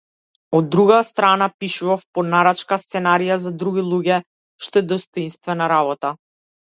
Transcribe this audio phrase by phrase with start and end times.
[0.59, 4.17] Од друга страна, пишував по нарачка сценарија за други луѓе,
[4.67, 6.13] што е достоинствена работа.